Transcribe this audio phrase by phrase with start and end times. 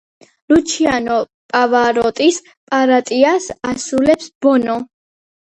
[0.53, 1.17] ლუჩიანო
[1.55, 2.39] პავაროტის
[2.73, 4.81] პარტიას ასრულებს ბონო.